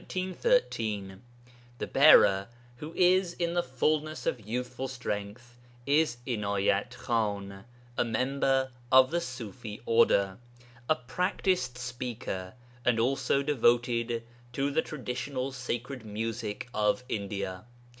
[0.01, 1.21] ]The
[1.93, 7.65] bearer, who is in the fulness of youthful strength, is Inayat Khan,
[7.99, 10.39] a member of the Ṣufi Order,
[10.89, 17.65] a practised speaker, and also devoted to the traditional sacred music of India.